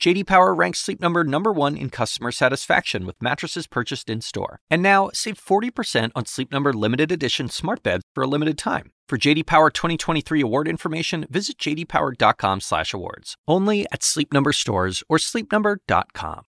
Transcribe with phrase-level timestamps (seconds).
[0.00, 4.60] JD Power ranks Sleep Number number 1 in customer satisfaction with mattresses purchased in-store.
[4.70, 8.92] And now, save 40% on Sleep Number limited edition smart beds for a limited time.
[9.08, 13.34] For JD Power 2023 award information, visit jdpower.com/awards.
[13.48, 16.42] Only at Sleep Number stores or sleepnumber.com.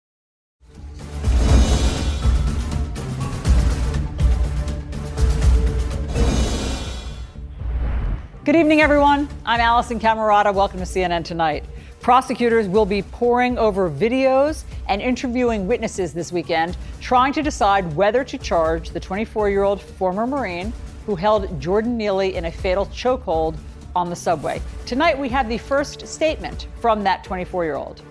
[8.45, 9.27] Good evening, everyone.
[9.47, 10.53] I'm Alisyn Camerota.
[10.53, 11.65] Welcome to CNN Tonight.
[12.01, 18.25] Prosecutors will be poring over videos and interviewing witnesses this weekend, trying to decide whether
[18.25, 20.73] to charge the 24 year old former Marine
[21.07, 23.57] who held Jordan Neely in a fatal chokehold
[23.97, 24.61] on the subway.
[24.87, 28.03] Tonight, we have the first statement from that 24 year old.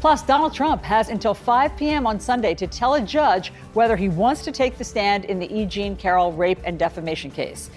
[0.00, 2.06] Plus, Donald Trump has until 5 p.m.
[2.06, 5.52] on Sunday to tell a judge whether he wants to take the stand in the
[5.52, 5.64] E.
[5.64, 7.70] Jean Carroll rape and defamation case.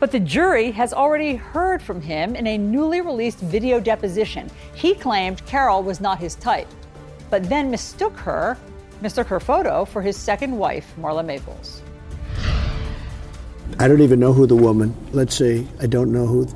[0.00, 4.50] But the jury has already heard from him in a newly released video deposition.
[4.74, 6.68] He claimed Carroll was not his type,
[7.28, 8.56] but then mistook her,
[9.02, 11.82] mistook her photo for his second wife, Marla Maples.
[13.78, 14.94] I don't even know who the woman.
[15.12, 15.68] Let's see.
[15.80, 16.48] I don't know who.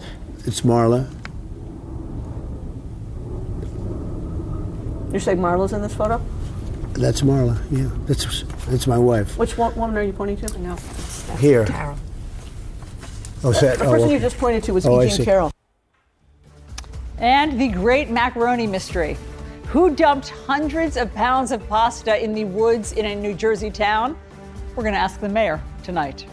[0.46, 1.08] It's Marla.
[5.12, 6.20] You say Marla's in this photo?
[6.94, 7.60] That's Marla.
[7.70, 9.36] Yeah, that's that's my wife.
[9.38, 10.58] Which one, woman are you pointing to?
[10.58, 10.76] No.
[11.38, 11.66] Here.
[11.66, 11.98] Carroll.
[13.46, 13.78] Oh, that?
[13.78, 15.10] The oh, person you just pointed to was Oh, E.
[15.10, 15.24] Jean.
[15.24, 15.50] Carroll.
[17.18, 19.18] And the great macaroni mystery.
[19.66, 24.16] Who dumped hundreds of pounds of pasta in the woods in a New Jersey town?
[24.74, 26.26] We're going to ask the mayor tonight.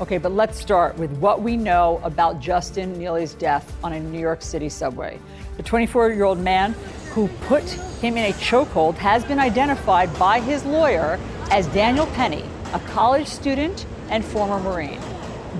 [0.00, 4.18] Okay, but let's start with what we know about Justin Neely's death on a New
[4.18, 5.20] York City subway.
[5.58, 6.74] The 24 year old man
[7.12, 7.62] who put
[8.00, 11.20] him in a chokehold has been identified by his lawyer
[11.52, 14.98] as Daniel Penny, a college student and former Marine.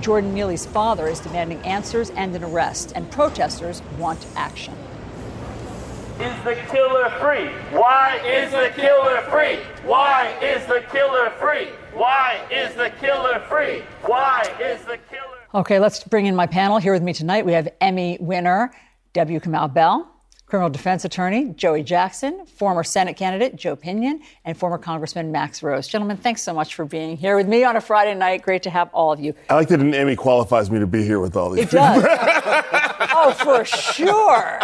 [0.03, 4.73] Jordan Neely's father is demanding answers and an arrest, and protesters want action.
[6.19, 7.47] Is the killer free?
[7.71, 9.63] Why is the killer free?
[9.87, 11.69] Why is the killer free?
[11.93, 13.81] Why is the killer free?
[14.01, 16.79] Why is the killer Okay, let's bring in my panel.
[16.79, 18.73] Here with me tonight, we have Emmy winner
[19.13, 19.39] W.
[19.39, 20.12] Kamau Bell,
[20.45, 25.87] criminal defense attorney Joey Jackson, former Senate candidate Joe Pinion, and former Congressman Max Rose.
[25.87, 28.41] Gentlemen, thanks so much for being here with me on a Friday night.
[28.43, 29.33] Great to have all of you.
[29.49, 32.03] I like that an Emmy qualifies me to be here with all these It does.
[32.07, 34.59] oh, for sure.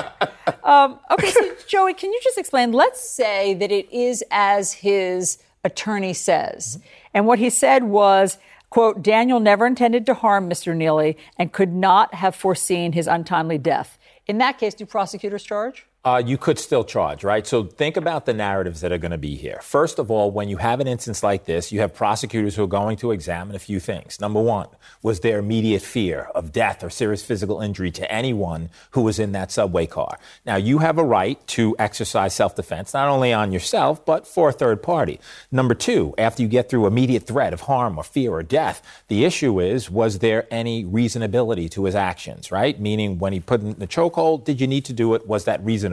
[0.63, 2.71] Um, okay, so Joey, can you just explain?
[2.71, 6.79] Let's say that it is as his attorney says.
[7.13, 8.37] And what he said was,
[8.69, 10.75] quote, Daniel never intended to harm Mr.
[10.75, 13.97] Neely and could not have foreseen his untimely death.
[14.29, 15.87] In that case, do prosecutors charge?
[16.05, 17.45] Uh, you could still charge, right?
[17.45, 19.59] So think about the narratives that are going to be here.
[19.61, 22.67] First of all, when you have an instance like this, you have prosecutors who are
[22.67, 24.17] going to examine a few things.
[24.21, 24.67] Number one,
[25.03, 29.33] was there immediate fear of death or serious physical injury to anyone who was in
[29.33, 30.17] that subway car?
[30.45, 34.47] Now, you have a right to exercise self defense, not only on yourself, but for
[34.47, 35.19] a third party.
[35.51, 39.25] Number two, after you get through immediate threat of harm or fear or death, the
[39.25, 42.79] issue is, was there any reasonability to his actions, right?
[42.79, 45.27] Meaning, when he put in the chokehold, did you need to do it?
[45.27, 45.88] Was that reasonable?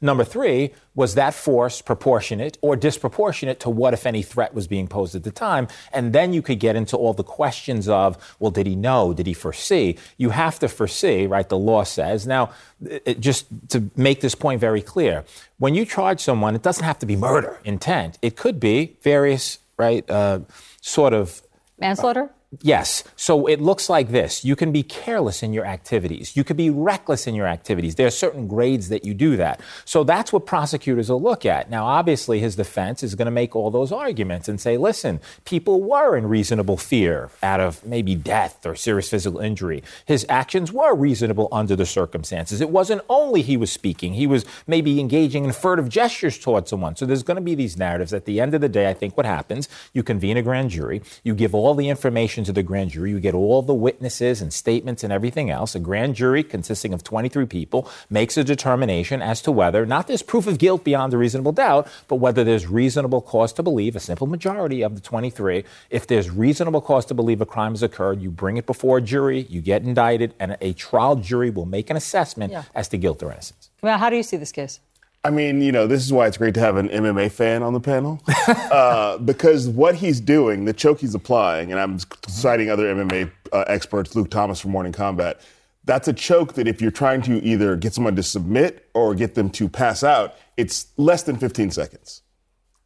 [0.00, 4.88] Number three, was that force proportionate or disproportionate to what, if any, threat was being
[4.88, 5.68] posed at the time?
[5.92, 9.12] And then you could get into all the questions of, well, did he know?
[9.14, 9.96] Did he foresee?
[10.16, 11.48] You have to foresee, right?
[11.48, 12.26] The law says.
[12.26, 12.50] Now,
[12.84, 15.24] it, just to make this point very clear,
[15.58, 18.18] when you charge someone, it doesn't have to be murder intent.
[18.22, 20.40] It could be various, right, uh,
[20.80, 21.42] sort of
[21.78, 22.30] Manslaughter?
[22.62, 23.04] Yes.
[23.14, 24.42] So it looks like this.
[24.42, 26.34] You can be careless in your activities.
[26.34, 27.96] You could be reckless in your activities.
[27.96, 29.60] There are certain grades that you do that.
[29.84, 31.68] So that's what prosecutors will look at.
[31.68, 35.82] Now, obviously, his defense is going to make all those arguments and say, listen, people
[35.82, 39.82] were in reasonable fear out of maybe death or serious physical injury.
[40.06, 42.62] His actions were reasonable under the circumstances.
[42.62, 46.96] It wasn't only he was speaking, he was maybe engaging in furtive gestures towards someone.
[46.96, 48.14] So there's going to be these narratives.
[48.14, 51.02] At the end of the day, I think what happens, you convene a grand jury,
[51.22, 53.10] you give all the information to the grand jury.
[53.10, 55.74] You get all the witnesses and statements and everything else.
[55.74, 60.22] A grand jury consisting of 23 people makes a determination as to whether not there's
[60.22, 64.00] proof of guilt beyond a reasonable doubt, but whether there's reasonable cause to believe, a
[64.00, 68.20] simple majority of the 23, if there's reasonable cause to believe a crime has occurred,
[68.20, 71.90] you bring it before a jury, you get indicted, and a trial jury will make
[71.90, 72.62] an assessment Yeah.
[72.74, 73.70] as to guilt or innocence.
[73.82, 74.80] Well, how do you see this case?
[75.28, 77.74] I mean, you know, this is why it's great to have an MMA fan on
[77.74, 78.18] the panel.
[78.48, 83.64] uh, because what he's doing, the choke he's applying, and I'm citing other MMA uh,
[83.66, 85.38] experts, Luke Thomas from Morning Combat,
[85.84, 89.34] That's a choke that if you're trying to either get someone to submit or get
[89.34, 92.22] them to pass out, it's less than 15 seconds.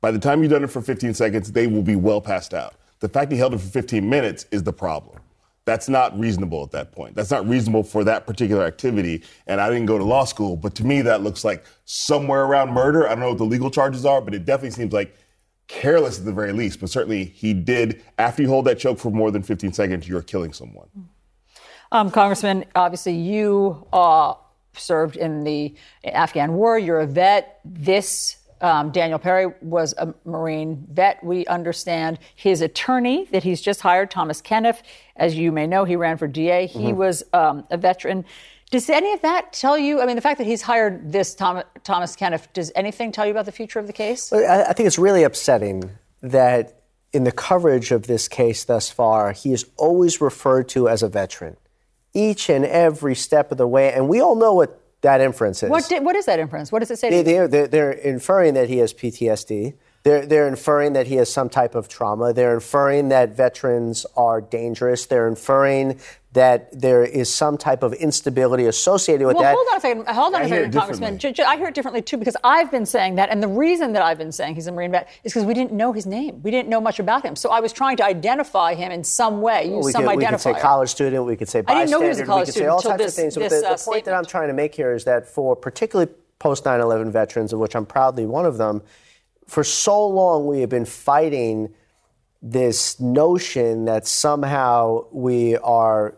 [0.01, 2.75] By the time you've done it for 15 seconds, they will be well passed out.
[2.99, 5.21] The fact he held it for 15 minutes is the problem.
[5.65, 7.15] That's not reasonable at that point.
[7.15, 9.23] That's not reasonable for that particular activity.
[9.47, 12.73] And I didn't go to law school, but to me, that looks like somewhere around
[12.73, 13.07] murder.
[13.07, 15.17] I don't know what the legal charges are, but it definitely seems like
[15.69, 16.81] careless at the very least.
[16.81, 20.23] But certainly, he did, after you hold that choke for more than 15 seconds, you're
[20.23, 20.89] killing someone.
[21.93, 24.35] Um, Congressman, obviously you uh,
[24.75, 25.75] served in the
[26.05, 26.79] Afghan war.
[26.79, 27.61] You're a vet.
[27.65, 31.23] This um, Daniel Penny was a Marine vet.
[31.23, 34.83] We understand his attorney that he's just hired, Thomas Kenniff.
[35.17, 36.67] As you may know, he ran for DA.
[36.67, 36.97] He Mhm.
[36.97, 38.25] was um, a veteran.
[38.71, 40.01] Does any of that tell you?
[40.01, 43.33] I mean, the fact that he's hired this Tom, Thomas Kenniff, does anything tell you
[43.33, 44.33] about the future of the case?
[44.33, 45.91] I, I think it's really upsetting
[46.23, 46.81] that
[47.13, 51.09] in the coverage of this case thus far, he is always referred to as a
[51.09, 51.59] veteran,
[52.15, 53.93] each and every step of the way.
[53.93, 55.71] And we all know what that inference is.
[55.71, 56.73] What, did, what is that inference?
[56.73, 57.11] What does it say?
[57.11, 59.75] They, they're, they're inferring that he has PTSD.
[60.05, 62.33] They're, they're inferring that he has some type of trauma.
[62.33, 65.07] They're inferring that veterans are dangerous.
[65.07, 66.01] They're inferring
[66.33, 69.55] that there is some type of instability associated with well, that.
[69.55, 70.09] hold on a second.
[70.09, 71.19] Hold on I a second, Congressman.
[71.19, 73.93] J- j- I hear it differently too because I've been saying that, and the reason
[73.93, 76.43] that I've been saying he's a Marine vet is because we didn't know his name.
[76.43, 79.43] We didn't know much about him, so I was trying to identify him in some
[79.43, 81.85] way, use we some could, we could say college student, we could say I bystander,
[81.85, 83.35] didn't know he was a college we could say student all types this- of things.
[83.35, 85.55] But this, the, uh, the point that I'm trying to make here is that for
[85.55, 88.81] particularly post 9/11 veterans, of which I'm proudly one of them,
[89.53, 91.75] for so long we have been fighting
[92.41, 96.17] this notion that somehow we are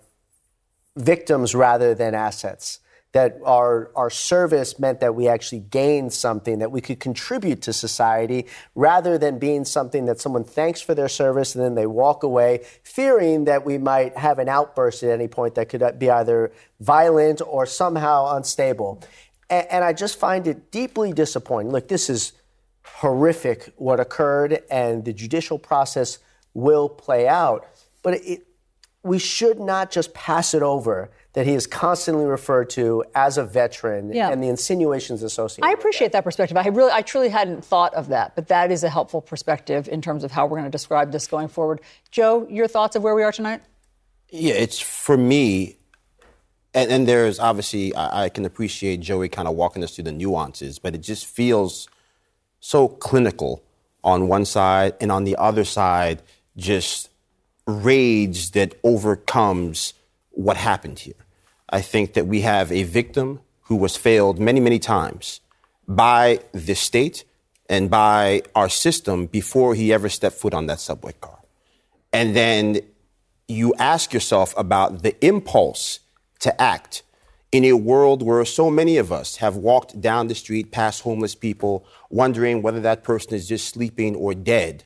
[0.95, 2.79] victims rather than assets.
[3.11, 7.73] That our, our service meant that we actually gained something, that we could contribute to
[7.73, 8.47] society,
[8.77, 12.61] rather than being something that someone thanks for their service and then they walk away,
[12.85, 17.43] fearing that we might have an outburst at any point that could be either violent
[17.45, 19.03] or somehow unstable.
[19.51, 21.73] And, and I just find it deeply disappointing.
[21.73, 22.33] Look, this is
[22.85, 26.19] horrific what occurred, and the judicial process
[26.53, 27.67] will play out.
[28.03, 28.47] But it,
[29.03, 33.45] we should not just pass it over that he is constantly referred to as a
[33.45, 34.31] veteran Yeah.
[34.31, 35.67] and the insinuations associated.
[35.69, 36.57] I appreciate that perspective.
[36.57, 40.01] I really, I truly hadn't thought of that, but that is a helpful perspective in
[40.01, 41.81] terms of how we're going to describe this going forward.
[42.13, 43.63] Joe, your thoughts of where we are tonight?
[44.31, 45.77] Yeah, it's for me,
[46.73, 50.13] and, and there's obviously, I, I can appreciate Joey kind of walking us through the
[50.13, 51.89] nuances, but it just feels
[52.65, 53.63] so clinical
[54.03, 56.23] on one side, and on the other side,
[56.57, 57.11] just
[57.67, 59.93] rage that overcomes
[60.31, 61.27] what happened here.
[61.69, 65.41] I think that we have a victim who was failed many, many times
[65.87, 67.25] by the state
[67.69, 71.41] and by our system before he ever stepped foot on that subway car.
[72.15, 72.81] And then
[73.47, 76.01] you ask yourself about the impulse
[76.41, 77.03] to act
[77.55, 81.37] in a world where so many of us have walked down the street past homeless
[81.37, 84.83] people, wondering whether that person is just sleeping or dead.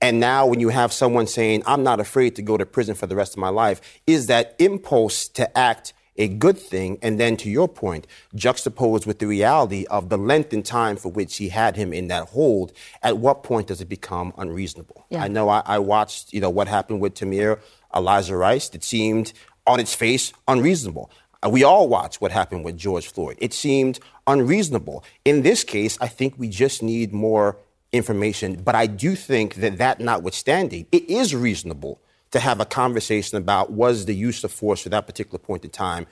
[0.00, 3.06] And now, when you have someone saying, I'm not afraid to go to prison for
[3.06, 6.98] the rest of my life, is that impulse to act a good thing?
[7.02, 11.12] And then, to your point, juxtaposed with the reality of the length and time for
[11.12, 15.06] which he had him in that hold, at what point does it become unreasonable?
[15.08, 15.22] Yeah.
[15.22, 17.60] I know I, I watched, you know, what happened with Tamir
[17.94, 18.70] Eliza Rice.
[18.74, 19.32] It seemed,
[19.68, 21.12] on its face, unreasonable.
[21.44, 23.36] Uh, We all watched what happened with George Floyd.
[23.40, 25.04] It seemed unreasonable.
[25.24, 27.56] In this case, I think we just need more
[27.92, 28.62] information.
[28.62, 33.72] But I do think that that notwithstanding, it is reasonable to have a conversation about
[33.72, 36.06] was the use of force at that particular point in time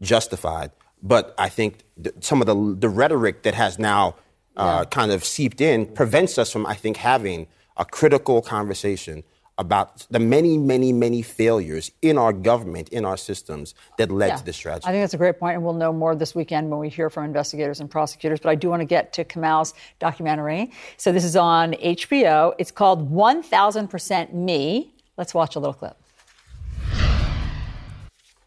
[0.00, 0.72] justified.
[1.02, 4.16] But I think th- some of the, the rhetoric that has now
[4.56, 7.46] uh, kind of seeped in prevents us from, I think, having
[7.76, 9.22] a critical conversation
[9.60, 14.36] about the many, many, many failures in our government, in our systems that led Yeah.
[14.36, 14.86] to this tragedy.
[14.86, 17.10] I think that's a great point, and we'll know more this weekend when we hear
[17.10, 18.40] from investigators and prosecutors.
[18.40, 20.72] But I do want to get to Kamau's documentary.
[20.96, 22.54] So this is on HBO.
[22.58, 24.92] It's called 1000% Me.
[25.18, 25.96] Let's watch a little clip.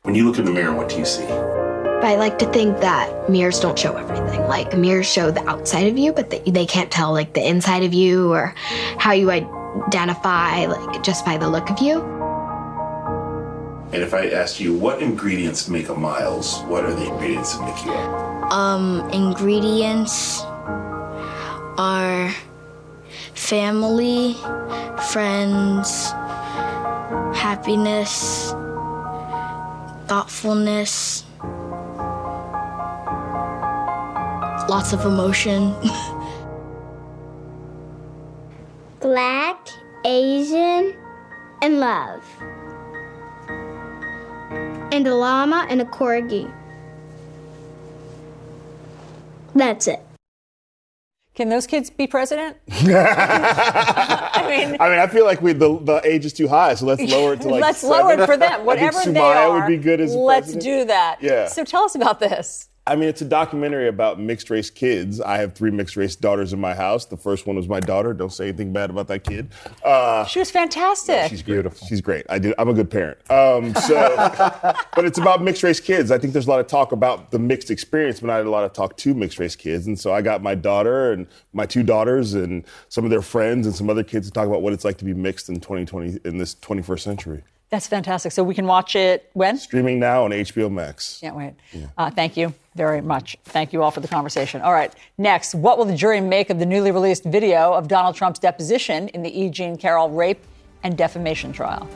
[0.01, 1.23] When you look in the mirror, what do you see?
[1.25, 4.41] I like to think that mirrors don't show everything.
[4.47, 7.83] Like mirrors show the outside of you, but they, they can't tell like the inside
[7.83, 8.53] of you or
[8.97, 9.62] how you identify
[10.67, 12.01] like just by the look of you.
[13.93, 17.63] And if I asked you what ingredients make a Miles, what are the ingredients that
[17.63, 18.51] make you up?
[18.51, 20.41] Um, ingredients
[21.77, 22.33] are
[23.35, 24.35] family,
[25.11, 26.11] friends,
[27.37, 28.51] happiness,
[30.07, 31.23] thoughtfulness,
[34.67, 35.75] lots of emotion.
[39.03, 39.67] Black,
[40.05, 40.95] Asian,
[41.61, 42.23] and love.
[44.93, 46.49] and a llama and a corgi.
[49.53, 49.99] That's it.
[51.35, 52.55] Can those kids be president?
[52.71, 56.85] I mean, I mean, I feel like we the, the age is too high, so
[56.85, 57.61] let's lower it to like.
[57.63, 57.97] let's seven.
[57.97, 58.61] lower it for them.
[58.61, 59.51] I Whatever think they are.
[59.59, 60.11] would be good as.
[60.11, 60.25] Well.
[60.25, 60.63] Let's president.
[60.63, 61.17] do that.
[61.21, 61.47] Yeah.
[61.47, 62.69] So tell us about this.
[62.85, 65.21] I mean, it's a documentary about mixed race kids.
[65.21, 67.05] I have three mixed race daughters in my house.
[67.05, 68.13] The first one was my daughter.
[68.13, 69.51] Don't say anything bad about that kid.
[69.85, 71.29] Uh, She was fantastic.
[71.29, 71.87] she's beautiful.
[71.87, 72.25] She's great.
[72.29, 72.53] I do.
[72.57, 73.17] I'm a good parent.
[73.31, 73.95] Um, so,
[74.95, 76.11] but it's about mixed race kids.
[76.11, 78.65] I think there's a lot of talk about the mixed experience, but not a lot
[78.65, 79.87] of talk to mixed race kids.
[79.87, 83.65] And so I got my daughter and my two daughters and some of their friends
[83.65, 86.19] and some other kids to talk about what it's like to be mixed in 2020
[86.25, 87.43] in this 21st century.
[87.69, 88.33] That's fantastic.
[88.33, 89.57] So we can watch it when?
[89.57, 91.19] Streaming now on HBO Max.
[91.21, 91.53] Can't wait.
[91.97, 93.37] Uh, thank you very much.
[93.45, 94.61] Thank you all for the conversation.
[94.61, 94.93] All right.
[95.17, 99.09] Next, what will the jury make of the newly released video of Donald Trump's deposition
[99.09, 99.49] in the E.
[99.49, 100.43] Jean Carroll rape
[100.83, 101.87] and defamation trial?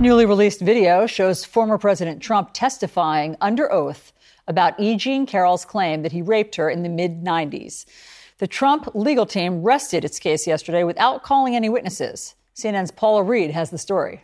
[0.00, 4.14] Newly released video shows former President Trump testifying under oath
[4.48, 4.96] about E.
[4.96, 7.84] Jean Carroll's claim that he raped her in the mid 90s.
[8.40, 12.36] The Trump legal team rested its case yesterday without calling any witnesses.
[12.56, 14.22] CNN's Paula Reid has the story.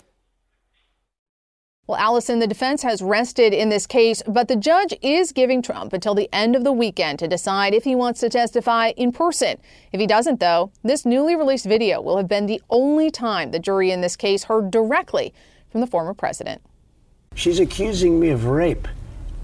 [1.87, 5.92] Well, Alisyn, the defense has rested in this case, but the judge is giving Trump
[5.92, 9.58] until the end of the weekend to decide if he wants to testify in person.
[9.92, 13.58] If he doesn't, though, this newly released video will have been the only time the
[13.58, 15.35] jury in this case heard directly
[15.70, 16.62] from the former president.
[17.35, 18.88] She's accusing me of rape.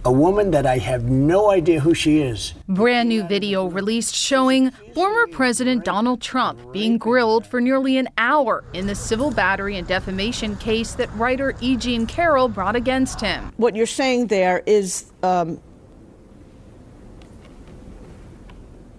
[0.05, 2.55] A woman that I have no idea who she is.
[2.69, 8.65] Brand new video released showing former President Donald Trump being grilled for nearly an hour
[8.73, 11.77] in the civil battery and defamation case that writer E.
[11.77, 13.53] Jean Carroll brought against him.
[13.59, 15.61] What you're saying there is um,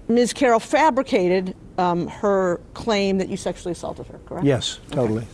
[0.08, 0.32] Ms.
[0.32, 4.46] Carroll fabricated um, her claim that you sexually assaulted her, correct?
[4.46, 5.28] Yes, totally.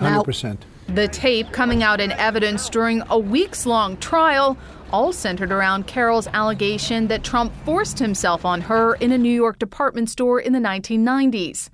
[0.00, 0.58] Now- 100%.
[0.88, 4.56] The tape coming out in evidence during a weeks long trial,
[4.92, 9.58] all centered around Carroll's allegation that Trump forced himself on her in a New York
[9.58, 11.68] department store in the 1990s.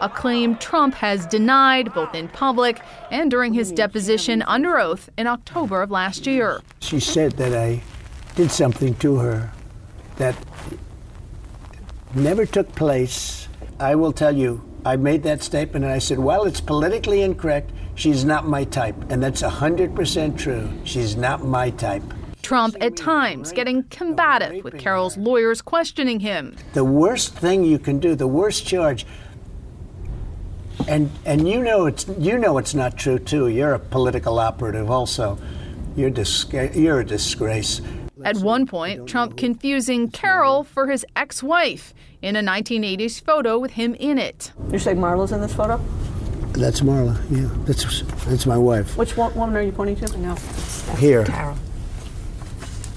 [0.00, 5.26] A claim Trump has denied both in public and during his deposition under oath in
[5.26, 6.60] October of last year.
[6.80, 7.82] She said that I
[8.36, 9.52] did something to her
[10.16, 10.36] that
[12.14, 13.48] never took place.
[13.80, 17.72] I will tell you, I made that statement and I said, well, it's politically incorrect.
[17.96, 19.10] She's not my type.
[19.10, 20.70] And that's 100% true.
[20.84, 22.04] She's not my type.
[22.42, 26.56] Trump at times getting combative with Carroll's lawyers questioning him.
[26.72, 29.06] The worst thing you can do, the worst charge,
[30.86, 33.48] and and you know it's you know it's not true too.
[33.48, 35.38] You're a political operative also.
[35.96, 37.80] You're disgra- you're a disgrace.
[38.24, 43.72] At one point, Trump confusing Carroll for his ex wife in a 1980s photo with
[43.72, 44.52] him in it.
[44.70, 45.80] You're saying Marla's in this photo?
[46.52, 47.16] That's Marla.
[47.30, 48.96] Yeah, that's that's my wife.
[48.96, 50.18] Which one, woman are you pointing to?
[50.18, 50.34] No.
[50.96, 51.24] Here.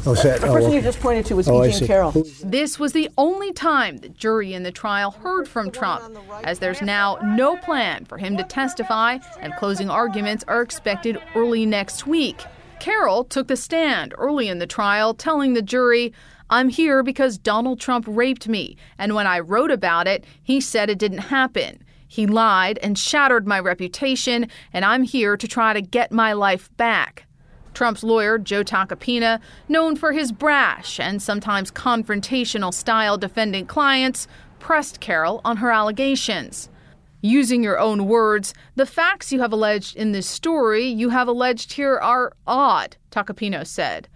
[0.04, 1.88] Oh, that, The oh, person you just pointed to was Oh, I E.
[1.88, 2.12] Carroll.
[2.44, 6.82] This was the only time the jury in the trial heard from Trump, as there's
[6.82, 12.42] now no plan for him to testify, and closing arguments are expected early next week.
[12.80, 16.14] Carroll took the stand early in the trial, telling the jury,
[16.50, 20.90] I'm here because Donald Trump raped me, and when I wrote about it, he said
[20.90, 21.84] it didn't happen.
[22.08, 26.76] He lied and shattered my reputation, and I'm here to try to get my life
[26.76, 27.26] back.
[27.74, 34.28] Trump's lawyer, Joe Tacopina, known for his brash and sometimes confrontational style defending clients,
[34.60, 36.70] pressed Carroll on her allegations.
[37.22, 41.74] Using your own words, the facts you have alleged in this story you have alleged
[41.74, 44.08] here are odd, Tacopina said.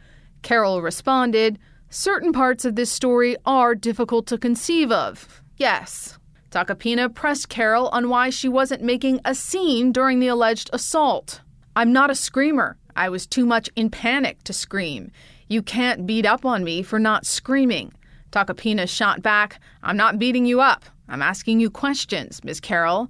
[0.42, 1.60] Carroll responded,
[1.90, 5.42] Certain parts of this story are difficult to conceive of.
[5.58, 6.18] Yes.
[6.50, 11.42] Tacopina pressed Carroll on why she wasn't making a scene during the alleged assault.
[11.76, 12.78] I'm not a screamer.
[12.96, 15.12] I was too much in panic to scream.
[15.48, 17.94] You can't beat up on me for not screaming.
[18.32, 20.86] Tacopina shot back, I'm not beating you up.
[21.08, 23.10] I'm asking you questions, Miss Carroll.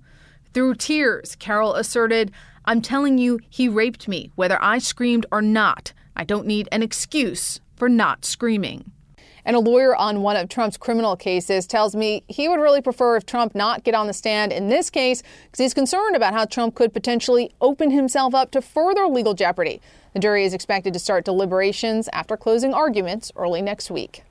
[0.54, 2.32] Through tears, Carroll asserted,
[2.66, 5.94] I'm telling you he raped me, whether I screamed or not.
[6.16, 8.92] I don't need an excuse for not screaming.
[9.46, 13.16] And a lawyer on one of Trump's criminal cases tells me he would really prefer
[13.16, 16.46] if Trump not get on the stand in this case because he's concerned about how
[16.46, 19.82] Trump could potentially open himself up to further legal jeopardy.
[20.14, 24.24] The jury is expected to start deliberations after closing arguments early next week.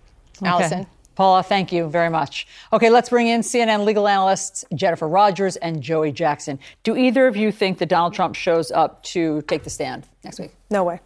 [0.42, 0.50] Okay.
[0.50, 0.86] Alisyn.
[1.14, 2.46] Paula, thank you very much.
[2.72, 6.58] Okay, let's bring in CNN legal analysts Jennifer Rogers and Joey Jackson.
[6.82, 10.40] Do either of you think that Donald Trump shows up to take the stand next
[10.40, 10.50] week?
[10.70, 11.00] No way.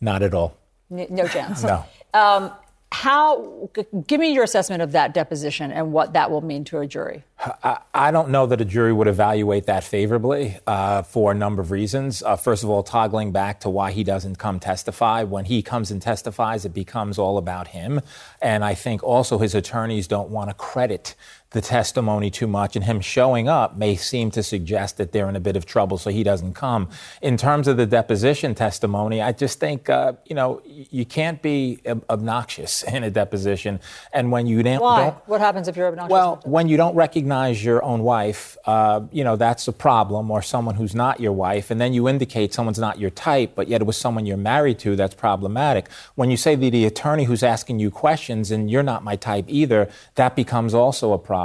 [0.00, 0.56] Not at all.
[0.92, 1.64] N- no chance.
[1.72, 1.84] No.
[2.14, 2.52] Um,
[2.92, 3.70] how?
[4.06, 7.24] Give me your assessment of that deposition and what that will mean to a jury.
[7.38, 11.62] I, I don't know that a jury would evaluate that favorably uh, for a number
[11.62, 12.22] of reasons.
[12.22, 15.22] Uh, first of all, toggling back to why he doesn't come testify.
[15.24, 18.00] When he comes and testifies, it becomes all about him.
[18.42, 21.14] And I think also his attorneys don't want to credit
[21.52, 25.36] the testimony too much, and him showing up may seem to suggest that they're in
[25.36, 26.88] a bit of trouble, so he doesn't come.
[27.20, 31.80] In terms of the deposition testimony, I just think uh, you know you can't be
[31.86, 33.80] ob- obnoxious in a deposition,
[34.12, 35.04] and when you don't, Why?
[35.04, 36.12] don't what happens if you're obnoxious?
[36.12, 40.42] well, when you don't recognize your own wife, uh, you know, that's a problem, or
[40.42, 43.80] someone who's not your wife, and then you indicate someone's not your type, but yet
[43.80, 45.88] it was someone you're married to, that's problematic.
[46.14, 49.44] When you say that the attorney who's asking you questions and you're not my type
[49.48, 51.41] either, that becomes also a problem.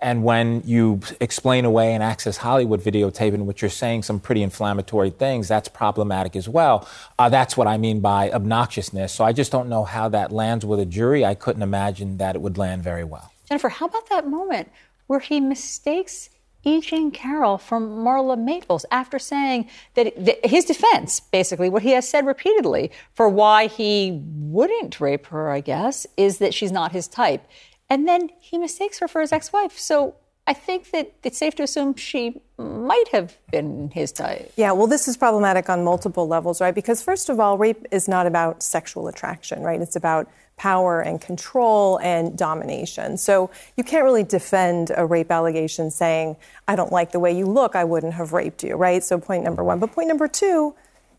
[0.00, 4.42] And when you explain away an Access Hollywood videotape in which you're saying some pretty
[4.42, 6.88] inflammatory things, that's problematic as well.
[7.18, 9.10] Uh, that's what I mean by obnoxiousness.
[9.10, 11.24] So I just don't know how that lands with a jury.
[11.24, 13.32] I couldn't imagine that it would land very well.
[13.48, 14.70] Jennifer, how about that moment
[15.06, 16.30] where he mistakes
[16.64, 16.80] E.
[16.80, 22.08] Jean Carroll for Marla Maples after saying that that his defense, basically, what he has
[22.08, 27.06] said repeatedly for why he wouldn't rape her, I guess, is that she's not his
[27.06, 27.46] type.
[27.90, 29.78] And then he mistakes her for his ex wife.
[29.78, 30.14] So
[30.48, 34.50] I think that it's safe to assume she might have been his type.
[34.56, 36.74] Yeah, well, this is problematic on multiple levels, right?
[36.74, 39.78] Because, first of all, rape is not about sexual attraction, right?
[39.78, 40.26] It's about
[40.56, 43.18] power and control and domination.
[43.18, 47.44] So you can't really defend a rape allegation saying, I don't like the way you
[47.44, 49.04] look, I wouldn't have raped you, right?
[49.04, 49.78] So, point number one.
[49.78, 50.74] But point number two,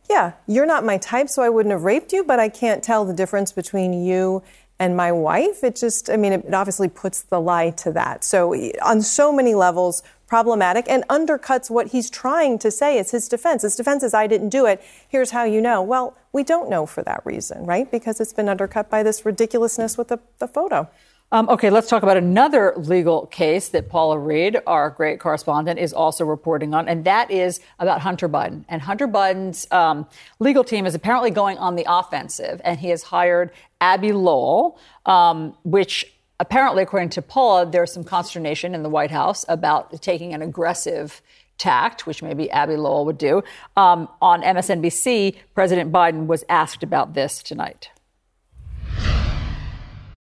[0.09, 3.05] yeah, you're not my type, so I wouldn't have raped you, but I can't tell
[3.05, 4.41] the difference between you
[4.79, 5.63] and my wife.
[5.63, 8.23] It just, I mean, it obviously puts the lie to that.
[8.23, 13.27] So, on so many levels, problematic and undercuts what he's trying to say is his
[13.27, 13.63] defense.
[13.63, 14.81] His defense is, I didn't do it.
[15.07, 15.81] Here's how you know.
[15.81, 17.89] Well, we don't know for that reason, right?
[17.91, 20.87] Because it's been undercut by this ridiculousness with the, the photo.
[21.31, 25.93] Um, okay, let's talk about another legal case that Paula Reid, our great correspondent, is
[25.93, 28.65] also reporting on, and that is about Hunter Biden.
[28.67, 30.07] And Hunter Biden's um,
[30.39, 35.55] legal team is apparently going on the offensive, and he has hired Abby Lowell, um,
[35.63, 40.41] which apparently, according to Paula, there's some consternation in the White House about taking an
[40.41, 41.21] aggressive
[41.59, 43.43] tact, which maybe Abby Lowell would do.
[43.77, 47.91] Um, on MSNBC, President Biden was asked about this tonight.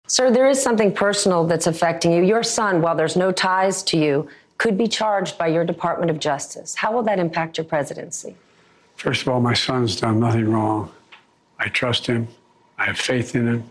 [0.07, 2.23] Sir, there is something personal that's affecting you.
[2.23, 6.17] Your son, while there's no ties to you, could be charged by your Department of
[6.19, 6.75] Justice.
[6.75, 8.35] How will that impact your presidency?
[8.95, 10.91] First of all, my son's done nothing wrong.
[11.59, 12.27] I trust him.
[12.77, 13.63] I have faith in him.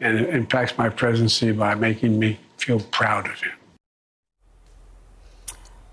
[0.00, 3.52] And it impacts my presidency by making me feel proud of him.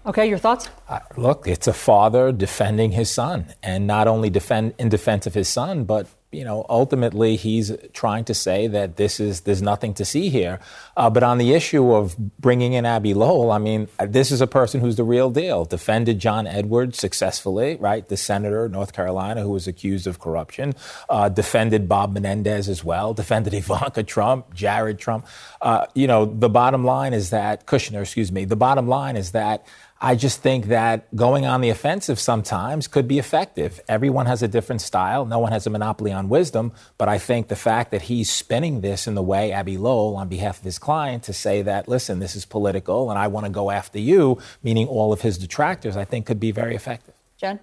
[0.04, 0.68] Okay, your thoughts?
[0.90, 5.36] Uh, look, it's a father defending his son, and not only defend in defense of
[5.36, 9.94] his son, but you know, ultimately he's trying to say that this is there's nothing
[9.96, 10.60] to see here.
[10.96, 14.48] Uh, but on the issue of bringing in Abby Lowell, I mean, this is a
[14.48, 15.66] person who's the real deal.
[15.66, 18.08] Defended John Edwards successfully, right?
[18.08, 20.74] The senator, North Carolina, who was accused of corruption.
[21.10, 23.14] Uh, defended Bob Menendez as well.
[23.14, 25.28] Defended Ivanka Trump, Jared Trump.
[25.62, 28.46] Uh, you know, the bottom line is that Kushner, excuse me.
[28.46, 29.66] The bottom line is that.
[30.04, 33.80] I just think that going on the offensive sometimes could be effective.
[33.88, 35.26] Everyone has a different style.
[35.28, 36.72] No one has a monopoly on wisdom.
[36.98, 40.28] But I think the fact that he's spinning this in the way Abby Lowell on
[40.28, 43.52] behalf of his client to say that, listen, this is political and I want to
[43.52, 47.14] go after you, meaning all of his detractors, I think could be very effective.
[47.38, 47.60] Jen?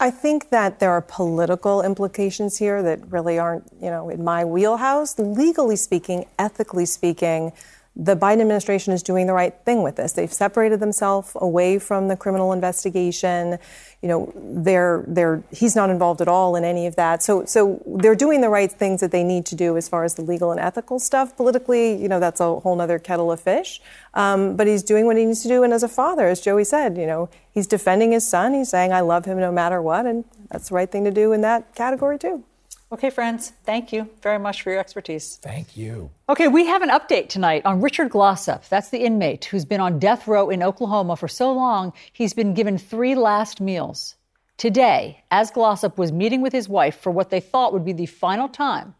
[0.00, 4.44] I think that there are political implications here that really aren't, you know, in my
[4.44, 5.18] wheelhouse.
[5.18, 7.52] Legally speaking, ethically speaking,
[8.00, 10.12] the Biden administration is doing the right thing with this.
[10.12, 13.58] They've separated themselves away from the criminal investigation.
[14.02, 17.24] You know, they're they're he's not involved at all in any of that.
[17.24, 20.14] So so they're doing the right things that they need to do as far as
[20.14, 21.36] the legal and ethical stuff.
[21.36, 23.80] Politically, you know, that's a whole other kettle of fish.
[24.14, 26.64] Um, but he's doing what he needs to do, and as a father, as Joey
[26.64, 28.54] said, you know, he's defending his son.
[28.54, 31.32] He's saying, "I love him no matter what," and that's the right thing to do
[31.32, 32.44] in that category too.
[32.90, 35.38] Okay, friends, thank you very much for your expertise.
[35.42, 36.10] Thank you.
[36.26, 38.66] Okay, we have an update tonight on Richard Glossip.
[38.70, 42.54] That's the inmate who's been on death row in Oklahoma for so long, he's been
[42.54, 44.14] given three last meals.
[44.56, 48.06] Today, as Glossip was meeting with his wife for what they thought would be the
[48.06, 48.94] final time,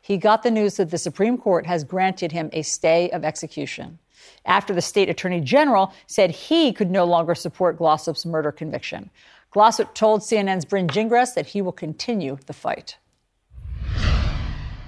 [0.00, 3.98] he got the news that the Supreme Court has granted him a stay of execution
[4.46, 9.10] after the state attorney general said he could no longer support Glossip's murder conviction.
[9.54, 12.96] Glossip told CNN's Brynn Gingras that he will continue the fight.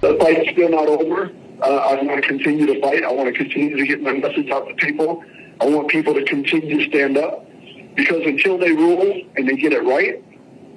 [0.01, 1.31] The fight's still not over.
[1.61, 3.03] Uh, I want to continue to fight.
[3.03, 5.23] I want to continue to get my message out to people.
[5.59, 7.45] I want people to continue to stand up
[7.95, 10.23] because until they rule and they get it right,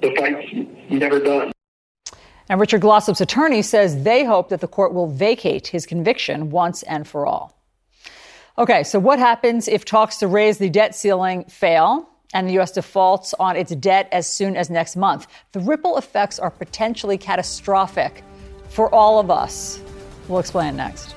[0.01, 0.45] the fight's
[0.89, 1.53] never done.
[2.49, 6.83] And Richard Glossip's attorney says they hope that the court will vacate his conviction once
[6.83, 7.57] and for all.
[8.57, 12.71] Okay, so what happens if talks to raise the debt ceiling fail and the U.S.
[12.71, 15.27] defaults on its debt as soon as next month?
[15.53, 18.23] The ripple effects are potentially catastrophic
[18.73, 19.79] for all of us.
[20.27, 21.15] We'll explain next.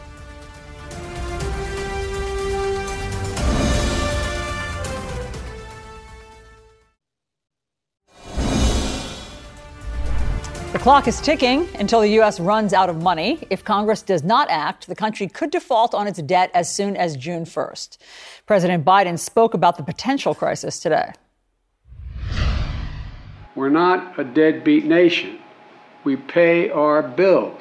[10.72, 12.38] The clock is ticking until the U.S.
[12.38, 13.46] runs out of money.
[13.48, 17.16] If Congress does not act, the country could default on its debt as soon as
[17.16, 17.96] June 1st.
[18.44, 21.12] President Biden spoke about the potential crisis today.
[23.54, 25.38] We're not a deadbeat nation.
[26.06, 27.60] We pay our bills.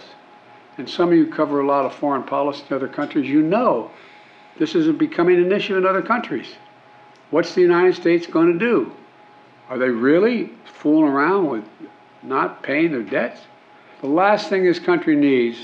[0.77, 3.27] And some of you cover a lot of foreign policy in other countries.
[3.27, 3.89] You know
[4.59, 6.53] this is becoming an issue in other countries.
[7.31, 8.93] What's the United States going to do?
[9.67, 11.63] Are they really fooling around with
[12.21, 13.41] not paying their debts?
[14.01, 15.57] The last thing this country needs,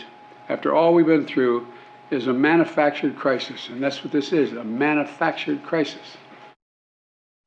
[0.50, 1.68] after all we've been through,
[2.10, 3.70] is a manufactured crisis.
[3.70, 6.18] And that's what this is a manufactured crisis.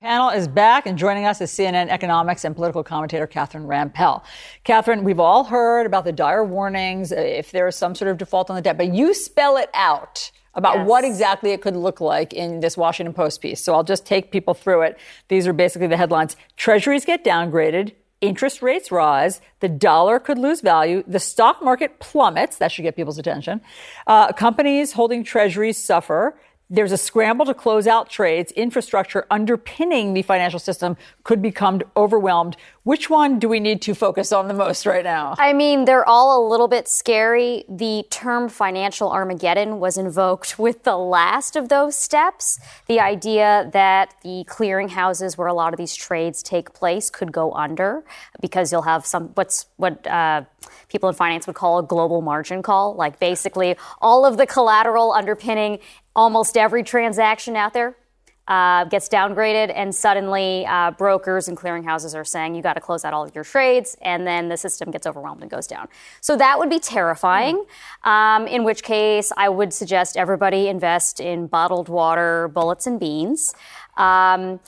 [0.00, 4.22] Panel is back and joining us is CNN economics and political commentator Catherine Rampell.
[4.62, 8.18] Catherine, we've all heard about the dire warnings uh, if there is some sort of
[8.18, 10.88] default on the debt, but you spell it out about Yes.
[10.88, 13.62] what exactly it could look like in this Washington Post piece.
[13.64, 14.98] So I'll just take people through it.
[15.28, 16.36] These are basically the headlines.
[16.56, 17.92] Treasuries get downgraded.
[18.20, 19.40] Interest rates rise.
[19.60, 21.02] The dollar could lose value.
[21.06, 22.58] The stock market plummets.
[22.58, 23.62] That should get people's attention.
[24.06, 26.38] Uh, companies holding treasuries suffer.
[26.70, 28.50] There's a scramble to close out trades.
[28.52, 32.56] Infrastructure underpinning the financial system could become overwhelmed.
[32.84, 35.34] Which one do we need to focus on the most right now?
[35.38, 37.64] I mean, they're all a little bit scary.
[37.68, 42.58] The term financial Armageddon was invoked with the last of those steps.
[42.86, 47.52] The idea that the clearinghouses where a lot of these trades take place could go
[47.52, 48.04] under
[48.40, 50.44] because you'll have some, what's, what, uh,
[50.88, 52.94] people in finance would call a global margin call.
[52.94, 55.78] Like basically all of the collateral underpinning
[56.14, 57.96] almost every transaction out there
[58.46, 63.04] uh, gets downgraded, and suddenly uh, brokers and clearinghouses are saying you got to close
[63.04, 65.88] out all of your trades, and then the system gets overwhelmed and goes down.
[66.20, 67.64] So that would be terrifying.
[68.02, 73.54] Um, in which case, I would suggest everybody invest in bottled water, bullets, and beans.
[73.96, 74.60] Um,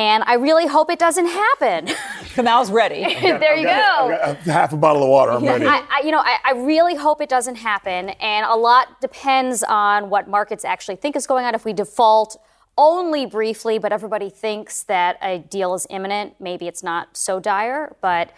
[0.00, 1.86] and I really hope it doesn't happen.
[2.34, 3.02] Kamau's ready.
[3.20, 4.34] there you go.
[4.44, 5.32] half a bottle of water.
[5.32, 5.66] I'm ready.
[5.66, 9.62] I, I, you know, I, I really hope it doesn't happen, and a lot depends
[9.62, 11.54] on what markets actually think is going on.
[11.54, 12.38] If we default
[12.78, 17.94] only briefly, but everybody thinks that a deal is imminent, maybe it's not so dire,
[18.00, 18.32] but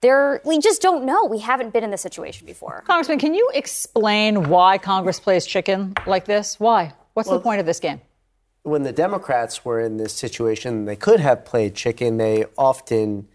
[0.00, 1.24] there, we just don't know.
[1.24, 2.84] We haven't been in this situation before.
[2.86, 6.60] Congressman, can you explain why Congress plays chicken like this?
[6.60, 6.92] Why?
[7.14, 8.00] What's the point of this game?
[8.62, 12.18] When the Democrats were in this situation, they could have played chicken.
[12.18, 13.28] They often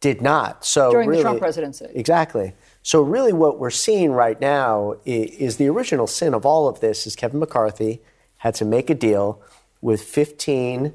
[0.00, 0.64] did not.
[0.64, 1.86] So During the Trump presidency.
[1.94, 2.54] exactly.
[2.82, 6.80] So really, what we're seeing right now is, is the original sin of all of
[6.80, 7.06] this.
[7.06, 8.00] Is Kevin McCarthy
[8.38, 9.40] had to make a deal
[9.80, 10.92] with 15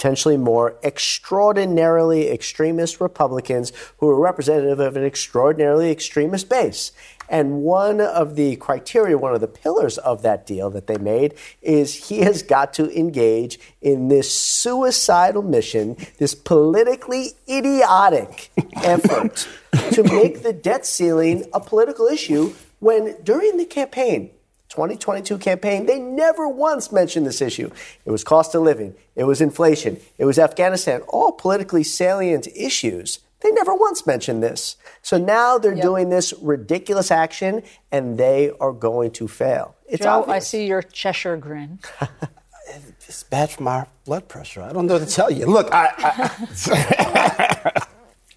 [0.00, 6.92] potentially more extraordinarily extremist Republicans who are representative of an extraordinarily extremist base.
[7.30, 11.34] And one of the criteria, one of the pillars of that deal that they made
[11.62, 18.50] is he has got to engage in this suicidal mission, this politically idiotic
[18.82, 19.46] effort
[19.92, 24.30] to make the debt ceiling a political issue when during the campaign,
[24.70, 27.70] 2022 campaign, they never once mentioned this issue.
[28.04, 33.20] It was cost of living, it was inflation, it was Afghanistan, all politically salient issues.
[33.42, 34.76] They never once mentioned this.
[35.02, 39.76] So now they're doing this ridiculous action and they are going to fail.
[39.88, 40.34] It's Joe, obvious.
[40.36, 41.78] I see your Cheshire grin.
[43.08, 44.62] It's bad for my blood pressure.
[44.62, 45.44] I don't know what to tell you.
[45.46, 47.80] Look, I, I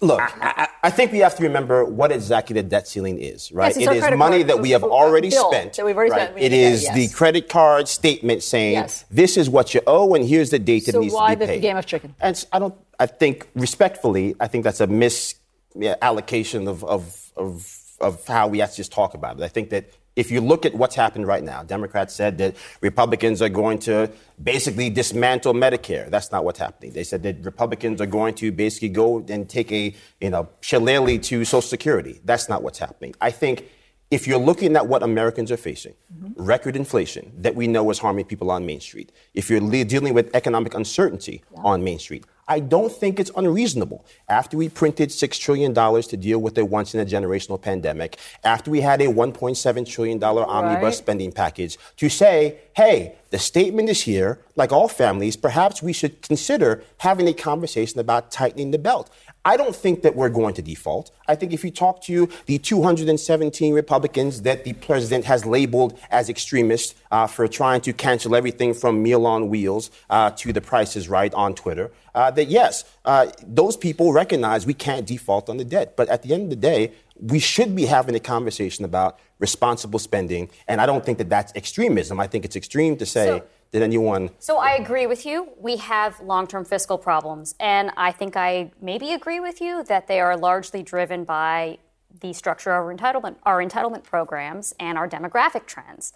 [0.00, 0.20] look.
[0.20, 3.68] I, I think we have to remember what exactly the debt ceiling is, right?
[3.68, 5.38] Yes, it's it our is credit money card that we have bill already that
[5.72, 5.78] spent.
[5.86, 6.22] we've already right?
[6.22, 6.34] spent.
[6.34, 6.94] We It need to pay, is yes.
[6.96, 9.04] the credit card statement saying Yes.
[9.10, 11.38] this is what you owe, and here's the date that So it needs why to
[11.38, 11.46] be paid.
[11.46, 11.62] So the paid.
[11.62, 12.14] game of chicken?
[12.20, 12.74] And s- I don't.
[12.98, 18.58] I think respectfully, I think that's a misallocation yeah, of, of of of how we
[18.58, 19.42] to just talk about it.
[19.42, 23.42] I think that if you look at what's happened right now, Democrats said that Republicans
[23.42, 24.10] are going to
[24.42, 26.08] basically dismantle Medicare.
[26.08, 26.92] That's not what's happening.
[26.92, 31.18] They said that Republicans are going to basically go and take a you know shillelagh
[31.22, 32.20] to Social Security.
[32.24, 33.14] That's not what's happening.
[33.20, 33.68] I think
[34.10, 36.40] if you're looking at what Americans are facing, mm-hmm.
[36.40, 40.34] record inflation that we know is harming people on Main Street, if you're dealing with
[40.36, 44.04] economic uncertainty on Main Street, I don't think it's unreasonable.
[44.28, 48.70] After we printed $6 trillion to deal with a once in a generational pandemic, after
[48.70, 50.94] we had a $1.7 trillion omnibus Right.
[50.94, 54.38] spending package, to say, hey, The statement is here.
[54.54, 59.10] Like all families, perhaps we should consider having a conversation about tightening the belt.
[59.44, 61.10] I don't think that we're going to default.
[61.28, 66.28] I think if you talk to the 217 Republicans that the president has labeled as
[66.30, 71.08] extremists uh, for trying to cancel everything from Meal on Wheels uh, to the prices
[71.08, 75.64] right on Twitter, uh, that yes, uh, those people recognize we can't default on the
[75.64, 75.96] debt.
[75.96, 79.98] But at the end of the day, we should be having a conversation about responsible
[79.98, 80.48] spending.
[80.68, 82.18] And I don't think that that's extremism.
[82.18, 84.30] I think it's extreme to say So- that anyone.
[84.38, 85.48] So I agree with you.
[85.58, 87.56] We have long term fiscal problems.
[87.58, 91.78] And I think I maybe agree with you that they are largely driven by
[92.20, 96.12] the structure of our entitlement, our entitlement programs and our demographic trends.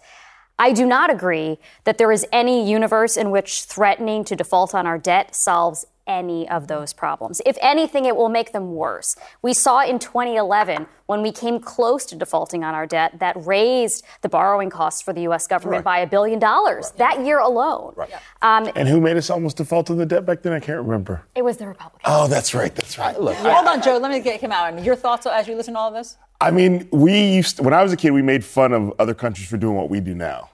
[0.57, 4.87] I do not agree that there is any universe in which threatening to default on
[4.87, 7.41] our debt solves any of those problems.
[7.45, 9.15] If anything, it will make them worse.
[9.41, 14.03] We saw in 2011 when we came close to defaulting on our debt that raised
[14.21, 15.47] the borrowing costs for the U.S.
[15.47, 17.93] government by a billion dollars that year alone.
[18.41, 20.51] Um, And who made us almost default on the debt back then?
[20.51, 21.23] I can't remember.
[21.35, 22.01] it was the Republicans.
[22.05, 22.73] Oh, that's right.
[22.75, 23.19] That's right.
[23.19, 23.97] Look, Hold on, Joe.
[23.97, 24.65] Let me get him out.
[24.65, 26.17] I mean, your thoughts as you listen to all of this?
[26.41, 29.13] I mean, we used to, when I was a kid, we made fun of other
[29.13, 30.49] countries for doing what we do now.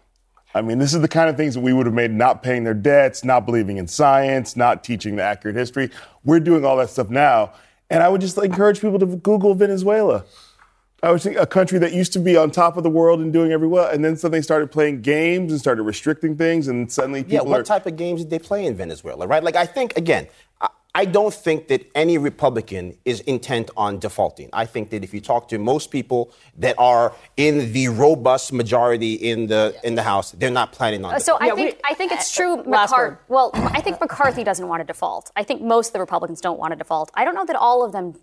[0.56, 2.64] I mean, this is the kind of things that we would have made not paying
[2.64, 5.92] their debts, not believing in science, not teaching the accurate history.
[6.24, 7.52] We're doing all that stuff now.
[7.90, 10.24] And I would just encourage people to Google Venezuela.
[11.04, 13.52] I was a country that used to be on top of the world and doing
[13.52, 17.42] every well, and then suddenly started playing games and started restricting things, and suddenly Yeah,
[17.42, 17.64] what are.
[17.64, 19.44] type of games did they play in Venezuela, right?
[19.44, 20.28] Like, I think, again,
[20.96, 24.50] I, I don't think that any Republican is intent on defaulting.
[24.54, 29.14] I think that if you talk to most people that are in the robust majority
[29.14, 31.66] in the in the House, they're not planning on Uh, So I defaulting.
[31.66, 32.56] think I think it's true.
[32.78, 33.18] last McCarthy.
[33.28, 35.32] Well, I think McCarthy doesn't want to default.
[35.36, 37.12] I think most of the Republicans don't want to default.
[37.14, 38.16] I don't know that all of them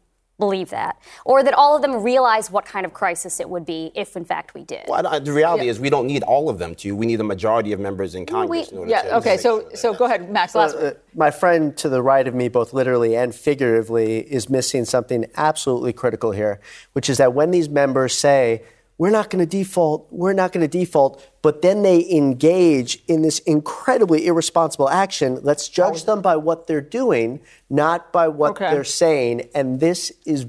[0.43, 3.93] believe that, or that all of them realize what kind of crisis it would be
[3.95, 4.85] if, in fact, we did.
[4.89, 6.97] Well, the reality is we don't need all of them to.
[7.03, 8.97] We need a majority of members in Congress in order to.
[8.97, 9.19] Yeah.
[9.19, 9.37] Okay.
[9.37, 10.55] So so go ahead, Max.
[10.55, 14.85] Last Uh, my friend to the right of me, both literally and figuratively, is missing
[14.85, 16.55] something absolutely critical here,
[16.95, 18.63] which is that when these members say,
[19.03, 23.23] we're not going to default, we're not going to default, but then they engage in
[23.23, 28.71] this incredibly irresponsible action, let's judge them by what they're doing, not by what Okay.
[28.71, 29.49] they're saying.
[29.57, 30.47] And this is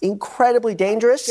[0.00, 1.30] incredibly dangerous.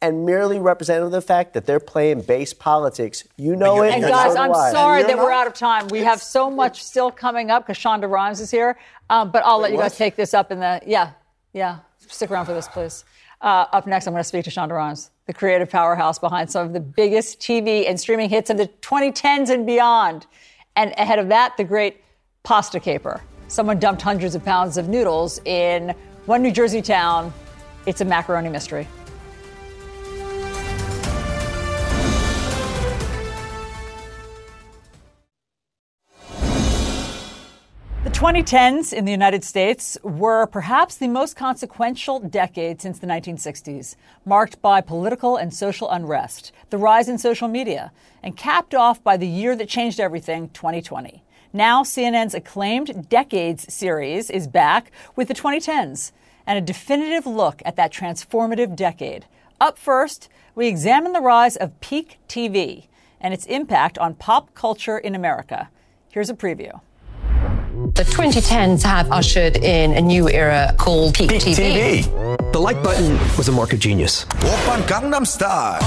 [0.00, 3.24] And merely representative of the fact that they're playing base politics.
[3.36, 3.94] You know it.
[3.94, 5.88] And guys, do I'm sorry that we're out of time.
[5.88, 8.78] We have so much still coming up because Shonda Rhimes is here.
[9.10, 9.98] Um, but I'll let you guys what?
[9.98, 11.10] take this up in the yeah,
[11.52, 11.78] yeah.
[12.06, 13.04] Stick around for this, please.
[13.40, 16.66] Uh, up next, I'm going to speak to Shonda Rhimes, the creative powerhouse behind some
[16.66, 20.26] of the biggest TV and streaming hits of the 2010s and beyond.
[20.76, 22.02] And ahead of that, the great
[22.42, 23.22] pasta caper.
[23.48, 25.94] Someone dumped hundreds of pounds of noodles in
[26.26, 27.32] one New Jersey town.
[27.86, 28.88] It's a macaroni mystery.
[38.14, 44.62] 2010s in the United States were perhaps the most consequential decade since the 1960s, marked
[44.62, 47.90] by political and social unrest, the rise in social media,
[48.22, 51.24] and capped off by the year that changed everything, 2020.
[51.52, 56.12] Now, CNN's acclaimed Decades series is back with the 2010s
[56.46, 59.26] and a definitive look at that transformative decade.
[59.60, 62.86] Up first, we examine the rise of peak TV
[63.20, 65.68] and its impact on pop culture in America.
[66.12, 66.80] Here's a preview.
[67.94, 72.02] The 2010s have ushered in a new era called Peak, TV.
[72.52, 74.24] The like button was a mark of genius.
[74.38, 75.78] Open Gangnam Style.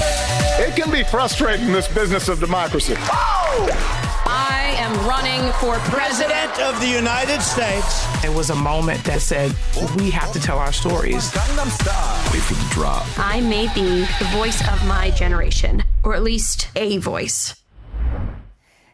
[0.58, 2.94] It can be frustrating, this business of democracy.
[2.96, 8.06] I am running for president of the United States.
[8.24, 9.54] It was a moment that said,
[9.98, 11.30] we have to tell our stories.
[11.32, 12.32] Gangnam Style.
[12.32, 13.06] Wait for the drop.
[13.18, 17.54] I may be the voice of my generation, or at least a voice.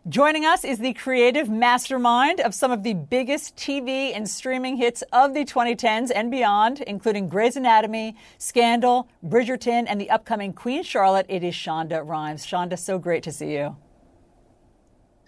[0.07, 5.03] Joining us is the creative mastermind of some of the biggest TV and streaming hits
[5.15, 11.25] of the 2010s and beyond, including Grey's Anatomy, Scandal, Bridgerton, and the upcoming Queen Charlotte.
[11.31, 12.45] It is Shonda Rhimes.
[12.45, 13.79] Shonda, so great to see you.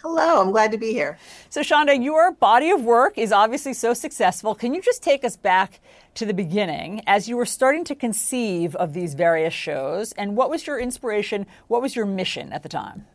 [0.03, 1.17] Hello, I'm glad to be here.
[1.49, 4.55] So, Shonda, your body of work is obviously so successful.
[4.55, 5.81] Can you just take us back
[6.17, 10.13] to the beginning as you were starting to conceive of these various shows?
[10.13, 11.47] And what was your inspiration?
[11.67, 13.07] What was your mission at the time?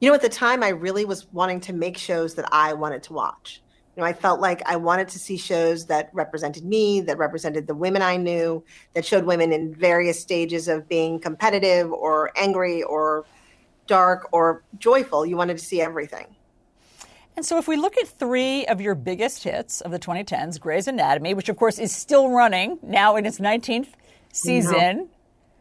[0.00, 3.02] You know, at the time, I really was wanting to make shows that I wanted
[3.04, 3.62] to watch.
[3.96, 7.66] You know, I felt like I wanted to see shows that represented me, that represented
[7.66, 12.82] the women I knew, that showed women in various stages of being competitive or angry
[12.82, 13.24] or
[13.86, 15.24] dark or joyful.
[15.24, 16.26] You wanted to see everything.
[17.36, 20.88] And so, if we look at three of your biggest hits of the 2010s, Grey's
[20.88, 23.88] Anatomy, which of course is still running now in its 19th
[24.32, 25.08] season,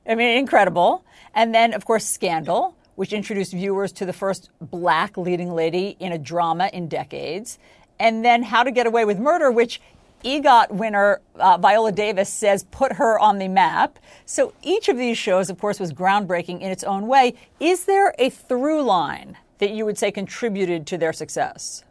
[0.08, 1.06] I mean, incredible.
[1.34, 6.12] And then, of course, Scandal, which introduced viewers to the first black leading lady in
[6.12, 7.58] a drama in decades,
[8.00, 9.80] and then How to Get Away with Murder, which
[10.26, 14.00] EGOT winner uh, Viola Davis says put her on the map.
[14.26, 17.36] So each of these shows, of course, was groundbreaking in its own way.
[17.60, 21.85] Is there a through line that you would say contributed to their success?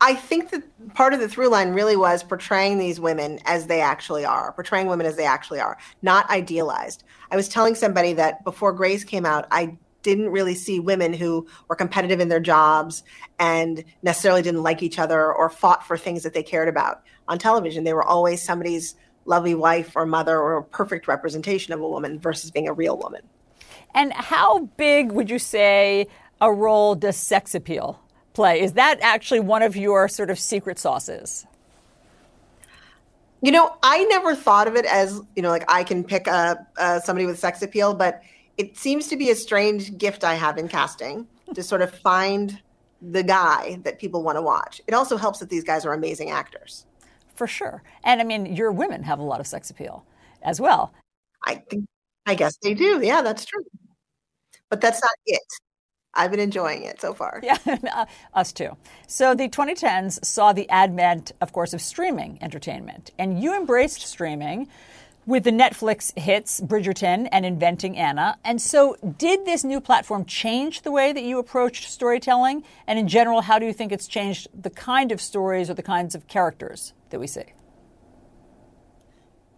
[0.00, 0.62] I think that
[0.94, 4.86] part of the through line really was portraying these women as they actually are, portraying
[4.86, 7.04] women as they actually are, not idealized.
[7.30, 11.46] I was telling somebody that before Grey's came out, I didn't really see women who
[11.68, 13.02] were competitive in their jobs
[13.38, 17.38] and necessarily didn't like each other or fought for things that they cared about on
[17.38, 17.84] television.
[17.84, 22.20] They were always somebody's lovely wife or mother or a perfect representation of a woman
[22.20, 23.22] versus being a real woman.
[23.94, 26.08] And how big would you say
[26.40, 28.03] a role does sex appeal
[28.34, 28.60] play?
[28.60, 31.46] Is that actually one of your sort of secret sauces?
[33.40, 36.66] You know, I never thought of it as, you know, like I can pick a,
[36.76, 38.22] a somebody with sex appeal, but
[38.56, 42.60] it seems to be a strange gift I have in casting to sort of find
[43.02, 44.80] the guy that people want to watch.
[44.86, 46.86] It also helps that these guys are amazing actors.
[47.34, 47.82] For sure.
[48.04, 50.04] And I mean, your women have a lot of sex appeal
[50.42, 50.94] as well.
[51.46, 51.84] I think
[52.26, 53.00] I guess they do.
[53.02, 53.64] Yeah, that's true.
[54.70, 55.42] But that's not it.
[56.14, 57.40] I've been enjoying it so far.
[57.42, 57.56] Yeah,
[58.34, 58.76] us too.
[59.06, 64.68] So the 2010s saw the advent, of course, of streaming entertainment, and you embraced streaming
[65.26, 68.36] with the Netflix hits Bridgerton and Inventing Anna.
[68.44, 72.62] And so, did this new platform change the way that you approached storytelling?
[72.86, 75.82] And in general, how do you think it's changed the kind of stories or the
[75.82, 77.44] kinds of characters that we see?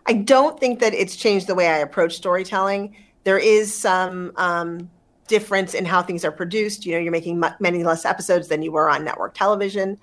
[0.06, 2.94] I don't think that it's changed the way I approach storytelling.
[3.24, 4.88] There is some um,
[5.26, 6.86] difference in how things are produced.
[6.86, 9.98] You know, you're making m- many less episodes than you were on network television.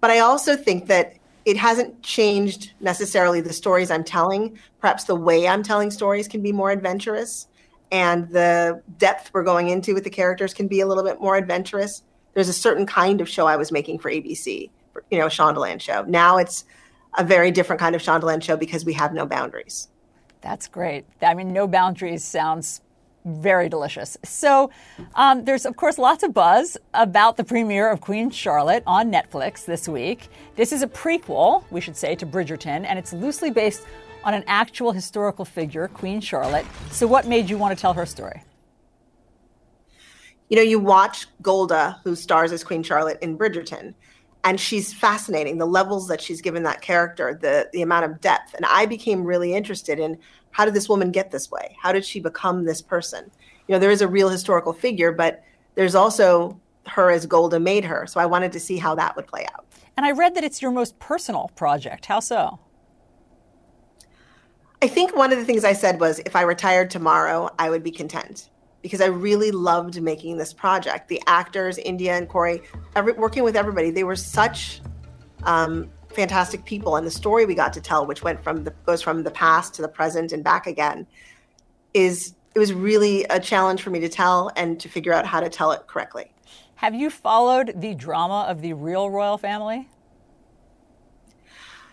[0.00, 4.58] But I also think that it hasn't changed necessarily the stories I'm telling.
[4.80, 7.48] Perhaps the way I'm telling stories can be more adventurous,
[7.90, 11.36] and the depth we're going into with the characters can be a little bit more
[11.36, 12.02] adventurous.
[12.34, 14.70] There's a certain kind of show I was making for ABC,
[15.10, 16.02] you know, a Shondaland show.
[16.02, 16.64] Now it's
[17.16, 19.88] a very different kind of Shondaland show because we have no boundaries.
[20.42, 21.06] That's great.
[21.22, 22.82] I mean, no boundaries sounds
[23.28, 24.16] very delicious.
[24.24, 24.70] So,
[25.14, 29.64] um, there's, of course, lots of buzz about the premiere of Queen Charlotte on Netflix
[29.64, 30.28] this week.
[30.56, 33.86] This is a prequel, we should say, to Bridgerton, and it's loosely based
[34.24, 36.66] on an actual historical figure, Queen Charlotte.
[36.90, 38.42] So, what made you want to tell her story?
[40.48, 43.94] You know, you watch Golda, who stars as Queen Charlotte in Bridgerton,
[44.44, 45.58] and she's fascinating.
[45.58, 49.24] The levels that she's given that character, the the amount of depth, and I became
[49.24, 50.18] really interested in
[50.58, 51.76] how did this woman get this way?
[51.80, 53.30] How did she become this person?
[53.68, 55.44] You know, there is a real historical figure, but
[55.76, 58.08] there's also her as Golda made her.
[58.08, 59.66] So I wanted to see how that would play out.
[59.96, 62.06] And I read that it's your most personal project.
[62.06, 62.58] How so?
[64.82, 67.84] I think one of the things I said was if I retired tomorrow, I would
[67.84, 68.50] be content
[68.82, 71.06] because I really loved making this project.
[71.06, 72.62] The actors, India and Corey,
[72.96, 74.80] every, working with everybody, they were such
[75.44, 79.02] um, fantastic people and the story we got to tell which went from the goes
[79.02, 81.06] from the past to the present and back again
[81.94, 85.38] is it was really a challenge for me to tell and to figure out how
[85.38, 86.32] to tell it correctly.
[86.76, 89.88] Have you followed the drama of the real royal family?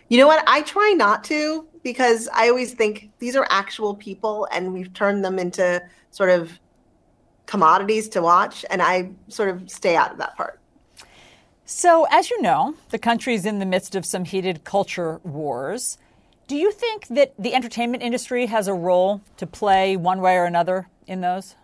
[0.10, 0.44] You know what?
[0.48, 5.24] I try not to because i always think these are actual people and we've turned
[5.24, 6.60] them into sort of
[7.46, 10.60] commodities to watch and i sort of stay out of that part
[11.66, 15.98] so, as you know, the country is in the midst of some heated culture wars.
[16.48, 20.46] Do you think that the entertainment industry has a role to play one way or
[20.46, 21.56] another in those?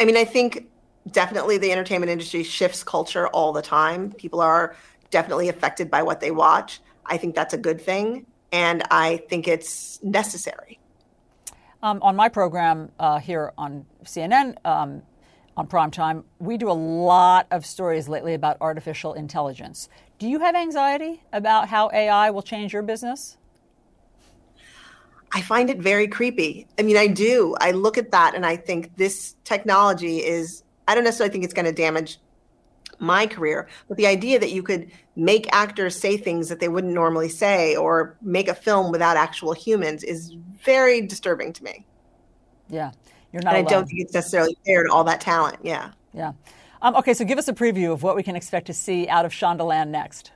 [0.00, 0.68] I mean, I think
[1.12, 4.12] definitely the entertainment industry shifts culture all the time.
[4.12, 4.74] People are
[5.10, 6.80] definitely affected by what they watch.
[7.06, 10.78] I think that's a good thing, and I think it's necessary.
[11.82, 15.02] Um, on my program uh, here on CNN, um,
[15.56, 19.88] on prime time, we do a lot of stories lately about artificial intelligence.
[20.18, 23.36] Do you have anxiety about how AI will change your business?
[25.32, 26.66] I find it very creepy.
[26.78, 27.54] I mean, I do.
[27.60, 31.54] I look at that and I think this technology is, I don't necessarily think it's
[31.54, 32.18] going to damage
[32.98, 36.92] my career, but the idea that you could make actors say things that they wouldn't
[36.92, 41.86] normally say or make a film without actual humans is very disturbing to me.
[42.68, 42.92] Yeah.
[43.32, 43.54] You're not.
[43.54, 45.58] And I don't think it's necessarily fair to all that talent.
[45.62, 45.92] Yeah.
[46.12, 46.32] Yeah.
[46.82, 49.24] Um, okay, so give us a preview of what we can expect to see out
[49.24, 50.32] of Shondaland next.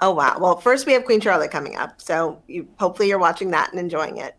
[0.00, 0.36] Oh wow!
[0.38, 3.80] Well, first we have Queen Charlotte coming up, so you, hopefully you're watching that and
[3.80, 4.34] enjoying it.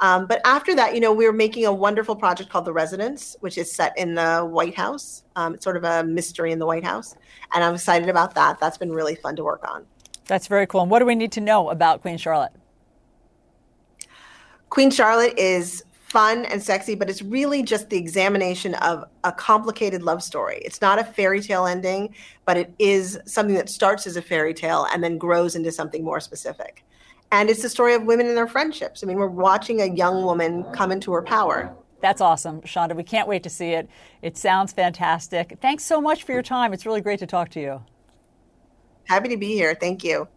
[0.00, 3.56] Um, but after that, you know, we're making a wonderful project called The Residence, which
[3.56, 5.24] is set in the White House.
[5.34, 7.16] Um, it's sort of a mystery in the White House,
[7.54, 8.60] and I'm excited about that.
[8.60, 9.86] That's been really fun to work on.
[10.26, 10.82] That's very cool.
[10.82, 12.52] And what do we need to know about Queen Charlotte?
[14.68, 20.02] Queen Charlotte is fun and sexy, but it's really just the examination of a complicated
[20.02, 20.60] love story.
[20.64, 22.14] It's not a fairy tale ending,
[22.46, 26.02] but it is something that starts as a fairy tale and then grows into something
[26.02, 26.84] more specific.
[27.30, 29.04] And it's the story of women and their friendships.
[29.04, 31.74] I mean, we're watching a young woman come into her power.
[32.00, 32.96] That's awesome, Shonda.
[32.96, 33.88] We can't wait to see it.
[34.22, 35.58] It sounds fantastic.
[35.60, 36.72] Thanks so much for your time.
[36.72, 37.82] It's really great to talk to you.
[39.04, 39.74] Happy to be here.
[39.74, 40.28] Thank you.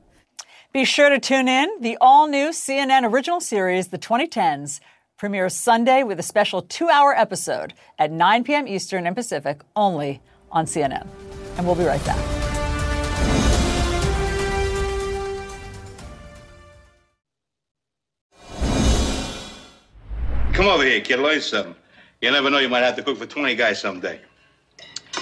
[0.74, 1.70] Be sure to tune in.
[1.82, 4.80] The all new CNN original series, The 2010s,
[5.22, 8.68] premieres Sunday with a special two hour episode at 9 p.m.
[8.68, 10.20] Eastern and Pacific only
[10.52, 11.08] on CNN.
[11.58, 12.18] And we'll be right back.
[20.54, 21.20] Come over here, kid.
[21.20, 21.76] Learn something.
[22.20, 24.20] You never know, you might have to cook for 20 guys someday.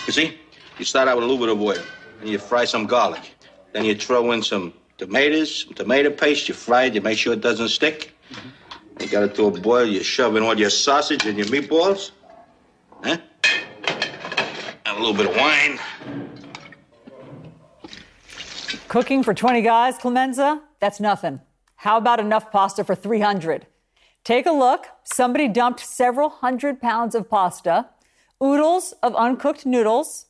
[0.08, 0.38] You see,
[0.78, 1.84] you start out with a little bit of oil,
[2.22, 3.36] and you fry some garlic.
[3.74, 6.48] Then you throw in some tomatoes, some tomato paste.
[6.48, 6.94] You fry it.
[6.94, 8.16] You make sure it doesn't stick.
[8.32, 8.50] Mm-hmm.
[9.00, 9.86] You got it to a boil.
[9.86, 12.12] You shove in all your sausage and your meatballs.
[13.04, 13.18] Huh?
[14.86, 15.80] And a little bit of wine.
[18.88, 20.62] Cooking for 20 guys, Clemenza?
[20.80, 21.42] That's nothing.
[21.76, 23.68] How about enough pasta for 300?
[24.24, 24.88] Take a look.
[25.04, 27.90] Somebody dumped several hundred pounds of pasta,
[28.44, 30.26] oodles of uncooked noodles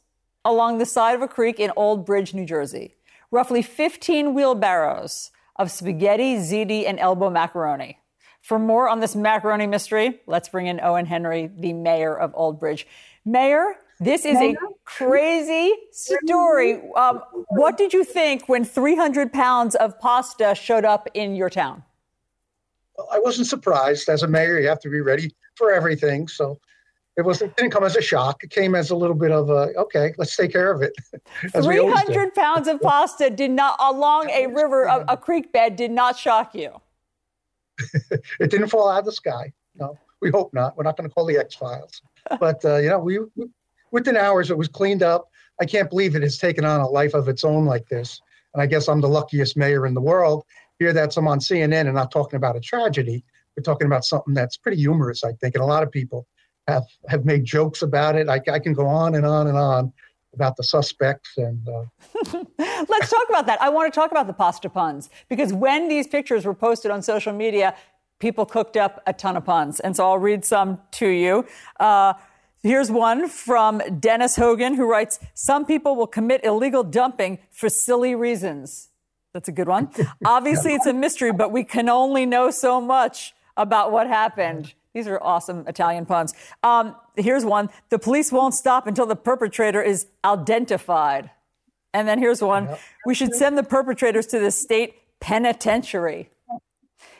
[0.45, 2.95] along the side of a creek in Old Bridge, New Jersey.
[3.31, 7.98] Roughly 15 wheelbarrows of spaghetti, ziti, and elbow macaroni.
[8.41, 12.59] For more on this macaroni mystery, let's bring in Owen Henry, the mayor of Old
[12.59, 12.87] Bridge.
[13.25, 16.81] Mayor, this is a crazy story.
[16.95, 21.83] Um, what did you think when 300 pounds of pasta showed up in your town?
[23.11, 24.09] I wasn't surprised.
[24.09, 26.27] As a mayor, you have to be ready for everything.
[26.27, 26.59] So
[27.17, 28.43] it was it didn't come as a shock.
[28.43, 30.93] It came as a little bit of a okay, let's take care of it.
[31.61, 35.91] Three hundred pounds of pasta did not along a river, a, a, creek bed, did
[35.91, 36.79] not shock you.
[38.39, 39.51] it didn't fall out of the sky.
[39.75, 40.77] No, we hope not.
[40.77, 42.01] We're not going to call the X Files.
[42.39, 43.19] But uh, you know, we
[43.91, 45.29] within hours it was cleaned up.
[45.59, 48.21] I can't believe it has taken on a life of its own like this.
[48.53, 50.43] And I guess I'm the luckiest mayor in the world
[50.79, 53.23] hear that I'm on CNN and not talking about a tragedy.
[53.55, 56.25] We're talking about something that's pretty humorous, I think, and a lot of people
[56.67, 58.29] have have made jokes about it.
[58.29, 59.91] I, I can go on and on and on
[60.33, 61.67] about the suspects and.
[61.67, 61.85] Uh,
[62.57, 63.61] Let's talk about that.
[63.61, 67.01] I want to talk about the pasta puns because when these pictures were posted on
[67.01, 67.75] social media,
[68.19, 71.45] people cooked up a ton of puns, and so I'll read some to you.
[71.79, 72.13] Uh,
[72.61, 78.15] Here's one from Dennis Hogan who writes Some people will commit illegal dumping for silly
[78.15, 78.89] reasons.
[79.33, 79.89] That's a good one.
[80.25, 84.73] Obviously, it's a mystery, but we can only know so much about what happened.
[84.93, 86.33] These are awesome Italian puns.
[86.63, 91.29] Um, here's one The police won't stop until the perpetrator is identified.
[91.93, 92.69] And then here's one
[93.05, 96.29] We should send the perpetrators to the state penitentiary.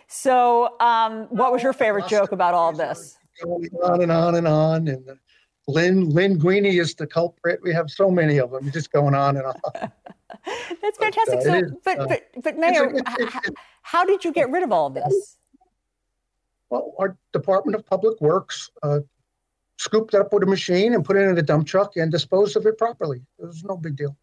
[0.07, 3.17] So, um, what was your favorite joke about all this?
[3.43, 4.87] Going on and on and on.
[4.87, 5.19] And
[5.67, 7.59] Lynn, Lynn Guiney is the culprit.
[7.61, 9.53] We have so many of them, just going on and on.
[10.81, 11.39] That's fantastic.
[11.39, 14.31] But, uh, so, is, but, uh, but, but, Mayor, it's, it's, it's, how did you
[14.31, 15.37] get rid of all this?
[16.69, 18.99] Well, our Department of Public Works uh,
[19.77, 22.55] scooped it up with a machine and put it in a dump truck and disposed
[22.57, 23.21] of it properly.
[23.39, 24.15] It was no big deal.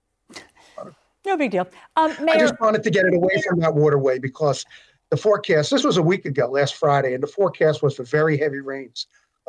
[1.24, 1.66] No big deal.
[1.96, 4.64] Um, Mayor, I just wanted to get it away from that waterway because
[5.10, 8.38] the forecast, this was a week ago, last Friday, and the forecast was for very
[8.38, 9.08] heavy rains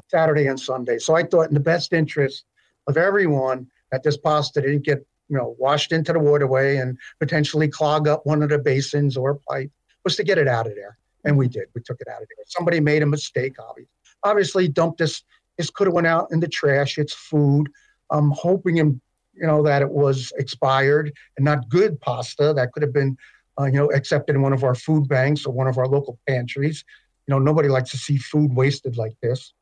[0.10, 0.98] Saturday and Sunday.
[0.98, 2.46] So I thought in the best interest
[2.88, 7.68] of everyone that this pasta didn't get you know, washed into the waterway and potentially
[7.68, 9.72] clog up one of the basins or pipe
[10.04, 10.98] was to get it out of there.
[11.28, 11.66] And we did.
[11.76, 12.46] We took it out of there.
[12.48, 13.90] Somebody made a mistake, obviously.
[14.24, 15.24] Obviously, dumped this.
[15.58, 16.98] This could have went out in the trash.
[16.98, 17.70] It's food.
[18.10, 19.00] I'm hoping, you
[19.36, 22.54] know, that it was expired and not good pasta.
[22.56, 23.18] That could have been,
[23.60, 26.20] uh, you know, accepted in one of our food banks or one of our local
[26.28, 26.84] pantries.
[27.28, 29.54] You know, nobody likes to see food wasted like this.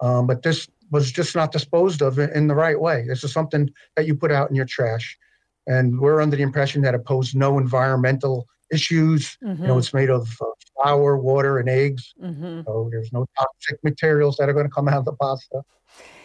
[0.00, 3.04] Um, but this was just not disposed of in the right way.
[3.06, 5.18] This is something that you put out in your trash.
[5.66, 9.36] And we're under the impression that it posed no environmental issues.
[9.44, 9.62] Mm-hmm.
[9.62, 10.46] You know, it's made of uh,
[10.80, 12.14] flour, water, and eggs.
[12.22, 12.62] Mm-hmm.
[12.66, 15.62] So there's no toxic materials that are going to come out of the pasta.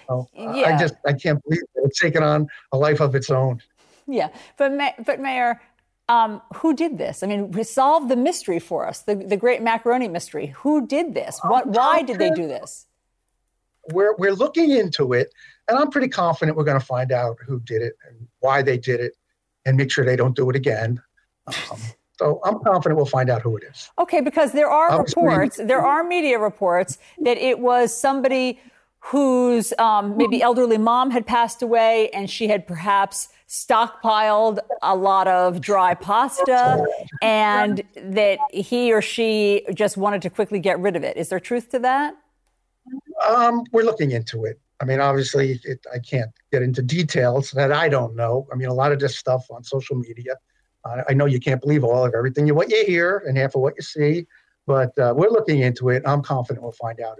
[0.07, 0.75] So yeah.
[0.75, 1.81] I just I can't believe it.
[1.85, 3.61] it's taken on a life of its own.
[4.07, 4.73] Yeah, but
[5.05, 5.61] but Mayor,
[6.09, 7.23] um, who did this?
[7.23, 10.47] I mean, resolve the mystery for us, the the great macaroni mystery.
[10.57, 11.39] Who did this?
[11.43, 11.67] What?
[11.67, 12.85] Why did they do this?
[13.91, 15.33] we're we're looking into it,
[15.67, 18.77] and I'm pretty confident we're going to find out who did it and why they
[18.77, 19.13] did it,
[19.65, 21.01] and make sure they don't do it again.
[21.47, 21.79] Um,
[22.19, 23.89] so I'm confident we'll find out who it is.
[23.97, 28.59] Okay, because there are reports, there are media reports that it was somebody
[28.99, 35.27] whose um, maybe elderly mom had passed away and she had perhaps stockpiled a lot
[35.27, 36.85] of dry pasta
[37.21, 41.17] and that he or she just wanted to quickly get rid of it.
[41.17, 42.15] Is there truth to that?
[43.27, 44.59] Um, we're looking into it.
[44.79, 48.47] I mean, obviously, it, I can't get into details that I don't know.
[48.51, 50.35] I mean, a lot of this stuff on social media.
[50.85, 53.61] I know you can't believe all of everything you what you hear and half of
[53.61, 54.27] what you see,
[54.67, 56.03] but uh, we're looking into it.
[56.05, 57.19] I'm confident we'll find out.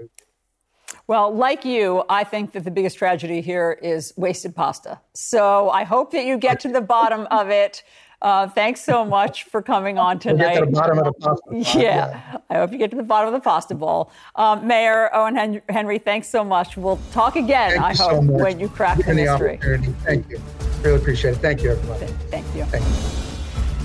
[1.08, 5.00] Well, like you, I think that the biggest tragedy here is wasted pasta.
[5.14, 7.84] So I hope that you get to the bottom of it.
[8.22, 10.38] Uh, thanks so much for coming on tonight.
[10.38, 11.44] We'll get to the bottom of the pasta.
[11.52, 14.12] Yeah, yeah, I hope you get to the bottom of the pasta bowl.
[14.36, 16.78] Um, Mayor Owen Henry, thanks so much.
[16.78, 19.56] We'll talk again, Thank I hope, so when you crack the mystery.
[19.56, 19.94] opportunity.
[20.06, 20.42] Thank you.
[20.84, 21.38] Really appreciate it.
[21.38, 22.06] Thank you, everybody.
[22.30, 22.64] Thank you.
[22.66, 23.23] Thank you.